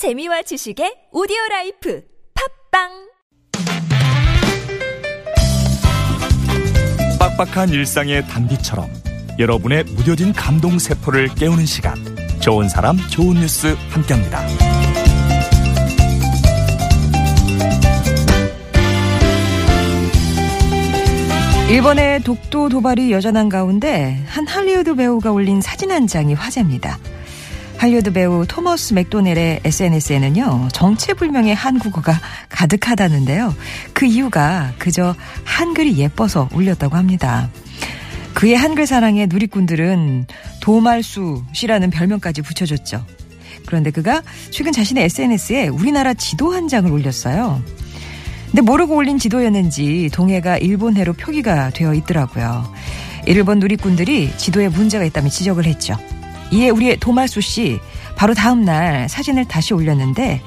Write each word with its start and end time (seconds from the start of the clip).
재미와 0.00 0.40
지식의 0.40 1.10
오디오 1.12 1.36
life 1.50 2.02
팟빵 2.72 2.88
빡빡한 7.18 7.68
일상의 7.68 8.26
단비처럼 8.26 8.88
여러분의 9.38 9.84
무뎌진 9.84 10.32
감동 10.32 10.78
세포를 10.78 11.28
깨우는 11.34 11.66
시간 11.66 11.96
좋은 12.40 12.70
사람 12.70 12.96
좋은 13.10 13.34
뉴스 13.34 13.76
함께합니다. 13.90 14.42
일본의 21.68 22.22
독도 22.22 22.70
도발이 22.70 23.12
여전한 23.12 23.50
가운데 23.50 24.18
한 24.28 24.46
할리우드 24.46 24.94
배우가 24.94 25.30
올린 25.30 25.60
사진 25.60 25.92
한 25.92 26.06
장이 26.06 26.32
화제입니다. 26.32 26.98
할리우드 27.80 28.12
배우 28.12 28.44
토머스 28.46 28.92
맥도넬의 28.92 29.60
SNS에는요, 29.64 30.68
정체불명의 30.70 31.54
한국어가 31.54 32.12
가득하다는데요. 32.50 33.54
그 33.94 34.04
이유가 34.04 34.74
그저 34.78 35.14
한글이 35.44 35.96
예뻐서 35.96 36.50
올렸다고 36.52 36.98
합니다. 36.98 37.48
그의 38.34 38.54
한글 38.54 38.86
사랑에 38.86 39.24
누리꾼들은 39.24 40.26
도말수 40.60 41.42
씨라는 41.54 41.88
별명까지 41.88 42.42
붙여줬죠. 42.42 43.02
그런데 43.64 43.90
그가 43.90 44.20
최근 44.50 44.72
자신의 44.72 45.04
SNS에 45.04 45.68
우리나라 45.68 46.12
지도 46.12 46.52
한 46.52 46.68
장을 46.68 46.92
올렸어요. 46.92 47.62
근데 48.48 48.60
모르고 48.60 48.94
올린 48.94 49.18
지도였는지 49.18 50.10
동해가 50.12 50.58
일본해로 50.58 51.14
표기가 51.14 51.70
되어 51.70 51.94
있더라고요. 51.94 52.70
일본 53.24 53.58
누리꾼들이 53.58 54.36
지도에 54.36 54.68
문제가 54.68 55.06
있다며 55.06 55.30
지적을 55.30 55.64
했죠. 55.64 55.96
이에 56.50 56.70
우리의 56.70 56.98
도말수 56.98 57.40
씨 57.40 57.78
바로 58.16 58.34
다음 58.34 58.64
날 58.64 59.08
사진을 59.08 59.46
다시 59.46 59.74
올렸는데 59.74 60.42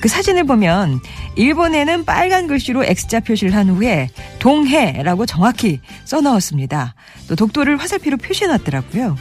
그 0.00 0.08
사진을 0.08 0.44
보면 0.44 1.00
일본에는 1.34 2.04
빨간 2.04 2.46
글씨로 2.46 2.84
X자 2.84 3.20
표시를 3.20 3.54
한 3.54 3.68
후에 3.68 4.10
동해라고 4.38 5.26
정확히 5.26 5.80
써 6.04 6.20
넣었습니다. 6.20 6.94
또 7.28 7.36
독도를 7.36 7.76
화살표로 7.78 8.16
표시해 8.16 8.46
놨더라고요. 8.48 9.16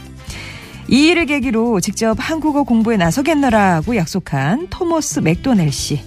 이 0.89 1.07
일을 1.07 1.25
계기로 1.25 1.81
직접 1.81 2.15
한국어 2.19 2.63
공부에 2.63 2.95
나서겠노라고 2.95 3.95
약속한 3.97 4.67
토머스 4.69 5.19
맥도넬 5.19 5.71
씨. 5.71 5.99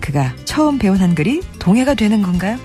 그가 0.00 0.34
처음 0.44 0.78
배운 0.78 0.96
한글이 0.96 1.42
동해가 1.58 1.94
되는 1.94 2.22
건가요? 2.22 2.58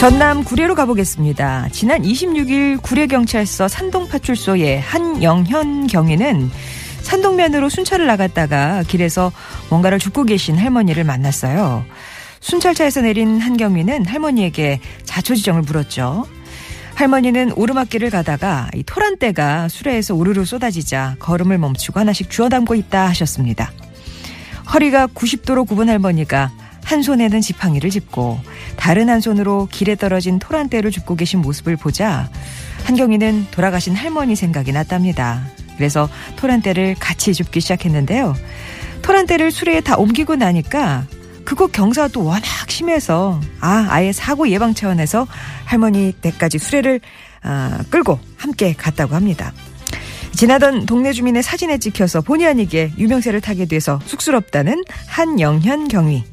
전남 0.00 0.44
구례로 0.44 0.74
가보겠습니다. 0.76 1.68
지난 1.72 2.00
26일 2.00 2.80
구례경찰서 2.80 3.68
산동파출소의 3.68 4.80
한영현 4.80 5.88
경위는 5.88 6.50
산동면으로 7.02 7.68
순찰을 7.68 8.06
나갔다가 8.06 8.82
길에서 8.84 9.30
뭔가를 9.68 9.98
줍고 9.98 10.24
계신 10.24 10.56
할머니를 10.56 11.04
만났어요. 11.04 11.84
순찰차에서 12.40 13.02
내린 13.02 13.40
한경위는 13.40 14.06
할머니에게 14.06 14.80
자초지정을 15.04 15.60
물었죠. 15.60 16.24
할머니는 16.94 17.52
오르막길을 17.52 18.08
가다가 18.08 18.70
이 18.74 18.82
토란대가 18.82 19.68
수레에서 19.68 20.14
우르르 20.14 20.46
쏟아지자 20.46 21.16
걸음을 21.18 21.58
멈추고 21.58 22.00
하나씩 22.00 22.30
주워 22.30 22.48
담고 22.48 22.74
있다 22.74 23.06
하셨습니다. 23.08 23.70
허리가 24.72 25.06
90도로 25.08 25.68
굽은 25.68 25.90
할머니가 25.90 26.52
한 26.90 27.02
손에는 27.02 27.40
지팡이를 27.40 27.88
짚고 27.88 28.40
다른 28.74 29.08
한 29.08 29.20
손으로 29.20 29.68
길에 29.70 29.94
떨어진 29.94 30.40
토란대를 30.40 30.90
줍고 30.90 31.14
계신 31.14 31.40
모습을 31.40 31.76
보자 31.76 32.28
한경이는 32.82 33.46
돌아가신 33.52 33.94
할머니 33.94 34.34
생각이 34.34 34.72
났답니다. 34.72 35.46
그래서 35.76 36.08
토란대를 36.34 36.96
같이 36.98 37.32
줍기 37.32 37.60
시작했는데요. 37.60 38.34
토란대를 39.02 39.52
수레에 39.52 39.82
다 39.82 39.96
옮기고 39.98 40.34
나니까 40.34 41.06
그곳 41.44 41.70
경사가 41.70 42.08
또 42.08 42.24
워낙 42.24 42.42
심해서 42.68 43.40
아 43.60 43.86
아예 43.88 44.10
사고 44.10 44.48
예방 44.48 44.74
차원에서 44.74 45.28
할머니 45.66 46.12
댁까지 46.20 46.58
수레를 46.58 47.00
아, 47.42 47.78
끌고 47.90 48.18
함께 48.36 48.74
갔다고 48.76 49.14
합니다. 49.14 49.52
지나던 50.32 50.86
동네 50.86 51.12
주민의 51.12 51.44
사진에 51.44 51.78
찍혀서 51.78 52.22
본의 52.22 52.48
아니게 52.48 52.90
유명세를 52.98 53.40
타게 53.40 53.66
돼서 53.66 54.00
쑥스럽다는 54.06 54.82
한영현 55.06 55.86
경위. 55.86 56.24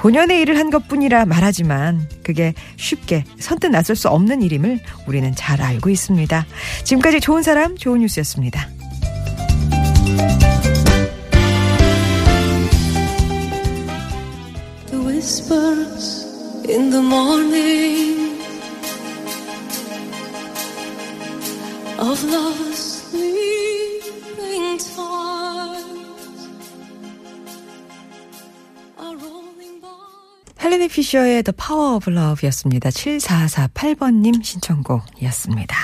본연의 0.00 0.40
일을 0.40 0.58
한 0.58 0.70
것뿐이라 0.70 1.26
말하지만 1.26 2.08
그게 2.22 2.54
쉽게 2.76 3.24
선뜻 3.38 3.70
나설 3.70 3.96
수 3.96 4.08
없는 4.08 4.40
일임을 4.40 4.80
우리는 5.06 5.34
잘 5.34 5.60
알고 5.60 5.90
있습니다. 5.90 6.46
지금까지 6.84 7.20
좋은 7.20 7.42
사람 7.42 7.76
좋은 7.76 8.00
뉴스였습니다. 8.00 8.66
헬레네 30.62 30.88
피셔의 30.88 31.42
The 31.42 31.54
Power 31.56 31.96
of 31.96 32.10
Love였습니다. 32.10 32.90
7448번님 32.90 34.44
신청곡이었습니다. 34.44 35.76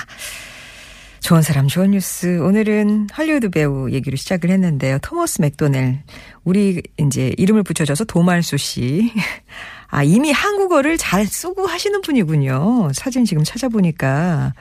좋은 1.19 1.41
사람 1.41 1.67
좋은 1.67 1.91
뉴스. 1.91 2.39
오늘은 2.39 3.07
할리우드 3.11 3.49
배우 3.49 3.89
얘기로 3.89 4.15
시작을 4.15 4.51
했는데요. 4.51 4.99
토머스 4.99 5.41
맥도넬. 5.41 6.03
우리 6.43 6.83
이제 6.97 7.33
이름을 7.37 7.63
붙여줘서 7.63 8.05
도말수 8.05 8.57
씨. 8.57 9.11
아, 9.89 10.03
이미 10.03 10.31
한국어를 10.31 10.97
잘 10.97 11.25
쓰고 11.25 11.65
하시는 11.65 11.99
분이군요. 12.01 12.91
사진 12.93 13.25
지금 13.25 13.43
찾아보니까. 13.43 14.53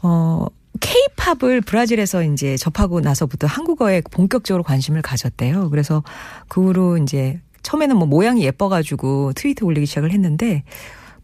어, 0.00 0.46
케이팝을 0.80 1.60
브라질에서 1.60 2.24
이제 2.24 2.56
접하고 2.56 3.00
나서부터 3.00 3.46
한국어에 3.46 4.00
본격적으로 4.10 4.62
관심을 4.62 5.02
가졌대요. 5.02 5.68
그래서 5.70 6.02
그 6.48 6.62
후로 6.62 6.98
이제 6.98 7.40
처음에는 7.64 7.96
뭐 7.96 8.06
모양이 8.06 8.44
예뻐가지고 8.44 9.32
트위터 9.32 9.66
올리기 9.66 9.86
시작을 9.86 10.12
했는데 10.12 10.62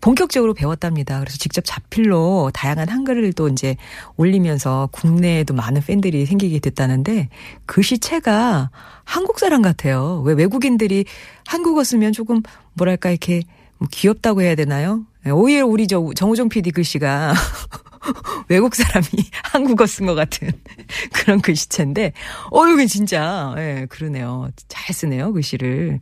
본격적으로 0.01 0.55
배웠답니다. 0.55 1.21
그래서 1.21 1.37
직접 1.37 1.63
자필로 1.65 2.51
다양한 2.55 2.89
한글을 2.89 3.35
또 3.35 3.49
이제 3.49 3.77
올리면서 4.17 4.89
국내에도 4.93 5.55
많은 5.55 5.83
팬들이 5.83 6.25
생기게 6.25 6.59
됐다는데 6.59 7.29
글씨체가 7.67 8.71
한국 9.05 9.39
사람 9.39 9.61
같아요. 9.61 10.23
왜 10.25 10.33
외국인들이 10.33 11.05
한국어 11.47 11.85
쓰면 11.85 12.13
조금 12.13 12.41
뭐랄까 12.73 13.11
이렇게 13.11 13.43
뭐 13.77 13.89
귀엽다고 13.91 14.41
해야 14.43 14.55
되나요? 14.55 15.05
오히려 15.31 15.67
우리 15.67 15.87
저 15.87 16.11
정우정 16.17 16.49
PD 16.49 16.71
글씨가 16.71 17.35
외국 18.49 18.75
사람이 18.75 19.07
한국어 19.53 19.87
쓴 19.87 20.07
것 20.07 20.15
같은 20.15 20.53
그런 21.13 21.41
글씨체인데, 21.41 22.13
어, 22.51 22.63
여기 22.71 22.87
진짜, 22.87 23.55
예, 23.59 23.87
그러네요. 23.89 24.49
잘 24.69 24.95
쓰네요, 24.95 25.33
글씨를. 25.33 26.01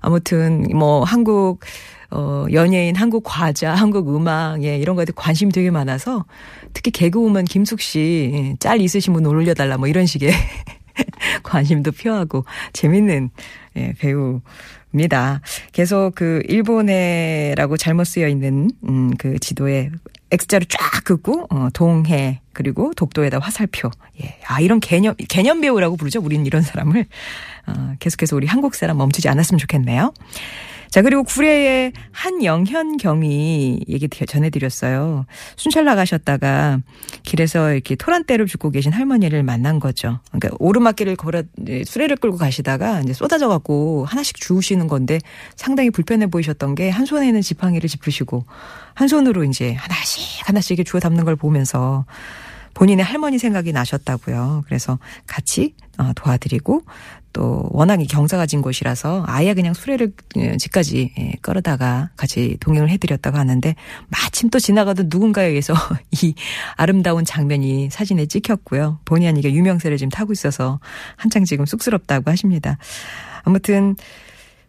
아무튼, 0.00 0.66
뭐, 0.74 1.04
한국, 1.04 1.60
어, 2.10 2.46
연예인, 2.52 2.96
한국 2.96 3.22
과자, 3.24 3.74
한국 3.74 4.14
음악, 4.14 4.62
예, 4.62 4.78
이런 4.78 4.96
거에 4.96 5.04
관심이 5.14 5.52
되게 5.52 5.70
많아서, 5.70 6.24
특히 6.72 6.90
개그우먼 6.90 7.44
김숙 7.44 7.80
씨, 7.80 8.30
예, 8.34 8.56
짤 8.58 8.80
있으신 8.80 9.12
분 9.12 9.26
올려달라, 9.26 9.76
뭐 9.76 9.88
이런 9.88 10.06
식의 10.06 10.32
관심도 11.42 11.92
표하고, 11.92 12.44
재밌는, 12.72 13.30
예, 13.76 13.92
배우. 13.98 14.40
입니다. 14.94 15.40
계속 15.72 16.12
그 16.14 16.40
일본해라고 16.46 17.76
잘못 17.76 18.04
쓰여 18.04 18.28
있는 18.28 18.70
음그 18.88 19.40
지도에 19.40 19.90
X자로 20.30 20.64
쫙 20.68 21.04
긋고 21.04 21.46
어 21.50 21.68
동해 21.72 22.40
그리고 22.52 22.92
독도에다 22.94 23.38
화살표. 23.38 23.90
예. 24.22 24.38
아 24.46 24.60
이런 24.60 24.80
개념 24.80 25.14
개념 25.28 25.60
배우라고 25.60 25.96
부르죠. 25.96 26.20
우리는 26.20 26.44
이런 26.46 26.62
사람을 26.62 27.06
어 27.66 27.94
계속해서 27.98 28.36
우리 28.36 28.46
한국 28.46 28.74
사람 28.74 28.98
멈추지 28.98 29.28
않았으면 29.28 29.58
좋겠네요. 29.58 30.12
자, 30.94 31.02
그리고 31.02 31.24
구례의 31.24 31.92
한영현 32.12 32.98
경위 32.98 33.80
얘기 33.88 34.06
전해드렸어요. 34.06 35.26
순찰 35.56 35.84
나가셨다가 35.84 36.78
길에서 37.24 37.72
이렇게 37.72 37.96
토란대를 37.96 38.46
줍고 38.46 38.70
계신 38.70 38.92
할머니를 38.92 39.42
만난 39.42 39.80
거죠. 39.80 40.20
그러니까 40.30 40.50
오르막길을 40.60 41.16
걸어, 41.16 41.42
수레를 41.84 42.14
끌고 42.18 42.36
가시다가 42.36 43.00
이제 43.00 43.12
쏟아져 43.12 43.48
갖고 43.48 44.04
하나씩 44.04 44.36
주우시는 44.36 44.86
건데 44.86 45.18
상당히 45.56 45.90
불편해 45.90 46.28
보이셨던 46.28 46.76
게 46.76 46.90
한 46.90 47.06
손에는 47.06 47.40
지팡이를 47.40 47.88
짚으시고 47.88 48.44
한 48.94 49.08
손으로 49.08 49.42
이제 49.42 49.72
하나씩 49.72 50.48
하나씩 50.48 50.86
주워 50.86 51.00
담는 51.00 51.24
걸 51.24 51.34
보면서 51.34 52.04
본인의 52.74 53.04
할머니 53.04 53.38
생각이 53.38 53.72
나셨다고요. 53.72 54.64
그래서 54.66 54.98
같이 55.26 55.74
어, 55.98 56.12
도와드리고 56.14 56.82
또 57.32 57.68
워낙에 57.72 58.04
경사가 58.04 58.46
진 58.46 58.62
곳이라서 58.62 59.24
아예 59.26 59.54
그냥 59.54 59.74
수레를 59.74 60.12
예, 60.36 60.56
집까지 60.56 61.12
예, 61.18 61.32
끌어다가 61.42 62.10
같이 62.16 62.56
동행을 62.60 62.88
해드렸다고 62.90 63.36
하는데 63.36 63.74
마침 64.08 64.50
또 64.50 64.58
지나가던 64.58 65.06
누군가에 65.10 65.48
의해서 65.48 65.74
이 66.22 66.34
아름다운 66.76 67.24
장면이 67.24 67.90
사진에 67.90 68.26
찍혔고요. 68.26 69.00
본의 69.04 69.28
아니게 69.28 69.52
유명세를 69.52 69.98
지금 69.98 70.10
타고 70.10 70.32
있어서 70.32 70.80
한창 71.16 71.44
지금 71.44 71.66
쑥스럽다고 71.66 72.30
하십니다. 72.30 72.78
아무튼 73.42 73.96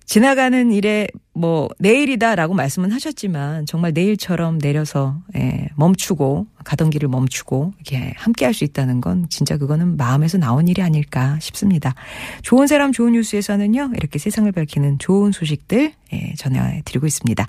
지나가는 0.05 0.71
일에 0.71 1.07
뭐 1.33 1.67
내일이다라고 1.79 2.53
말씀은 2.53 2.91
하셨지만 2.91 3.65
정말 3.65 3.91
내일처럼 3.93 4.59
내려서 4.59 5.17
예, 5.35 5.67
멈추고 5.75 6.47
가던 6.63 6.89
길을 6.89 7.09
멈추고 7.09 7.73
이렇게 7.77 8.13
함께 8.15 8.45
할 8.45 8.55
수 8.55 8.63
있다는 8.63 9.01
건 9.01 9.25
진짜 9.29 9.57
그거는 9.57 9.97
마음에서 9.97 10.37
나온 10.37 10.69
일이 10.69 10.81
아닐까 10.81 11.37
싶습니다. 11.41 11.93
좋은 12.41 12.67
사람 12.67 12.93
좋은 12.93 13.11
뉴스에서는요. 13.11 13.91
이렇게 13.97 14.17
세상을 14.17 14.49
밝히는 14.51 14.97
좋은 14.99 15.33
소식들 15.33 15.91
예, 16.13 16.33
전해드리고 16.37 17.05
있습니다. 17.05 17.45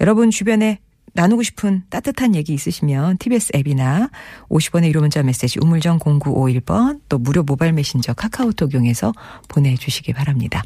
여러분 0.00 0.30
주변에 0.30 0.78
나누고 1.14 1.42
싶은 1.42 1.82
따뜻한 1.90 2.34
얘기 2.34 2.52
있으시면 2.54 3.18
TBS 3.18 3.52
앱이나 3.56 4.10
50원의 4.48 4.88
유료 4.88 5.00
문자 5.00 5.22
메시지 5.22 5.58
우물정 5.62 5.98
0951번 5.98 7.00
또 7.08 7.18
무료 7.18 7.42
모바일 7.42 7.72
메신저 7.72 8.12
카카오톡 8.14 8.74
이용해서 8.74 9.12
보내주시기 9.48 10.12
바랍니다. 10.12 10.60